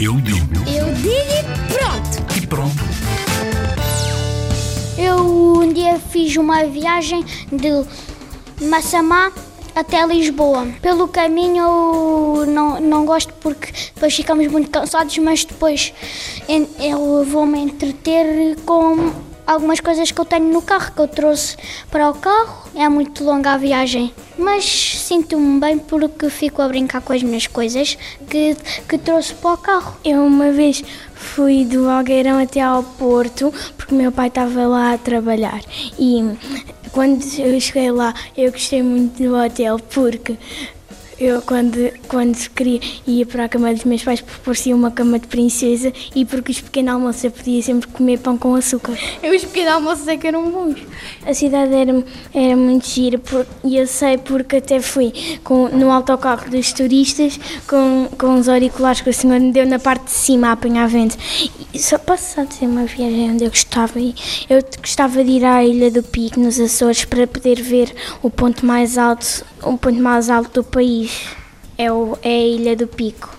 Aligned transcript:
Eu 0.00 0.14
digo 0.20 0.36
Eu 0.66 0.92
digo 0.94 1.16
e 1.16 1.72
pronto. 1.72 2.36
e 2.42 2.46
pronto. 2.46 2.76
Eu 4.98 5.60
um 5.62 5.72
dia 5.72 5.98
fiz 5.98 6.36
uma 6.36 6.64
viagem 6.64 7.24
de 7.50 7.84
Massamá 8.66 9.32
até 9.74 10.06
Lisboa. 10.06 10.66
Pelo 10.80 11.08
caminho 11.08 11.62
eu 11.62 12.46
não, 12.46 12.80
não 12.80 13.06
gosto 13.06 13.32
porque 13.34 13.72
depois 13.94 14.14
ficamos 14.14 14.46
muito 14.48 14.70
cansados, 14.70 15.16
mas 15.18 15.44
depois 15.44 15.92
eu 16.48 17.24
vou-me 17.24 17.58
entreter 17.60 18.56
com 18.64 19.12
algumas 19.46 19.80
coisas 19.80 20.10
que 20.10 20.20
eu 20.20 20.24
tenho 20.24 20.52
no 20.52 20.62
carro, 20.62 20.92
que 20.92 21.00
eu 21.00 21.08
trouxe 21.08 21.56
para 21.90 22.08
o 22.10 22.14
carro. 22.14 22.68
É 22.74 22.88
muito 22.88 23.22
longa 23.24 23.52
a 23.52 23.56
viagem, 23.56 24.12
mas 24.38 24.64
sinto-me 24.64 25.60
bem 25.60 25.78
porque 25.78 26.28
fico 26.28 26.62
a 26.62 26.68
brincar 26.68 27.00
com 27.00 27.12
as 27.12 27.22
minhas 27.22 27.46
coisas 27.46 27.96
que, 28.28 28.56
que 28.88 28.98
trouxe 28.98 29.34
para 29.34 29.52
o 29.52 29.56
carro. 29.56 29.96
Eu 30.04 30.24
uma 30.24 30.50
vez 30.52 30.82
fui 31.14 31.64
do 31.64 31.88
Algueirão 31.88 32.38
até 32.38 32.60
ao 32.60 32.82
Porto 32.82 33.52
porque 33.76 33.94
meu 33.94 34.12
pai 34.12 34.28
estava 34.28 34.66
lá 34.66 34.92
a 34.92 34.98
trabalhar 34.98 35.60
e 35.98 36.22
quando 36.92 37.22
eu 37.38 37.60
cheguei 37.60 37.90
lá 37.90 38.14
eu 38.36 38.52
gostei 38.52 38.82
muito 38.82 39.22
do 39.22 39.34
hotel 39.34 39.78
porque 39.78 40.36
eu 41.18 41.40
quando, 41.42 41.90
quando 42.08 42.36
queria 42.50 42.80
ia 43.06 43.24
para 43.24 43.44
a 43.44 43.48
cama 43.48 43.72
dos 43.72 43.84
meus 43.84 44.02
pais 44.02 44.20
porque 44.20 44.40
parecia 44.44 44.74
uma 44.76 44.90
cama 44.90 45.18
de 45.18 45.26
princesa 45.26 45.92
e 46.14 46.24
porque 46.24 46.52
os 46.52 46.60
pequenos 46.60 46.92
almoços 46.94 47.24
eu 47.24 47.30
podia 47.30 47.62
sempre 47.62 47.88
comer 47.88 48.18
pão 48.18 48.36
com 48.36 48.54
açúcar. 48.54 48.92
E 49.22 49.34
os 49.34 49.44
pequenos 49.44 49.72
almoços 49.72 50.06
é 50.08 50.16
que 50.16 50.26
eram 50.26 50.50
bons. 50.50 50.78
A 51.24 51.32
cidade 51.32 51.74
era, 51.74 52.04
era 52.34 52.56
muito 52.56 52.86
gira 52.88 53.18
por- 53.18 53.46
e 53.64 53.76
eu 53.78 53.86
sei 53.86 54.18
porque 54.18 54.56
até 54.56 54.80
fui 54.80 55.12
com, 55.42 55.68
no 55.68 55.90
autocarro 55.90 56.50
dos 56.50 56.72
turistas 56.72 57.38
com, 57.66 58.08
com 58.18 58.38
os 58.38 58.48
auriculares 58.48 59.00
que 59.00 59.10
o 59.10 59.14
senhor 59.14 59.40
me 59.40 59.52
deu 59.52 59.66
na 59.66 59.78
parte 59.78 60.04
de 60.04 60.10
cima 60.10 60.48
a 60.48 60.52
apanhar 60.52 60.88
vento. 60.88 61.16
E 61.72 61.78
só 61.78 61.96
passar 61.98 62.46
de 62.46 62.54
ser 62.54 62.66
uma 62.66 62.84
viagem 62.84 63.30
onde 63.30 63.44
eu 63.44 63.50
gostava 63.50 63.98
e 63.98 64.14
eu 64.48 64.62
gostava 64.80 65.24
de 65.24 65.30
ir 65.30 65.44
à 65.44 65.64
Ilha 65.64 65.90
do 65.90 66.02
Pico 66.02 66.38
nos 66.40 66.60
Açores 66.60 67.04
para 67.04 67.26
poder 67.26 67.60
ver 67.62 67.92
o 68.22 68.28
ponto 68.30 68.64
mais 68.66 68.98
alto, 68.98 69.44
o 69.62 69.76
ponto 69.78 70.00
mais 70.00 70.28
alto 70.30 70.60
do 70.62 70.64
país. 70.64 71.05
É, 71.78 71.92
o, 71.92 72.18
é 72.22 72.28
a 72.28 72.46
Ilha 72.46 72.76
do 72.76 72.86
Pico. 72.86 73.36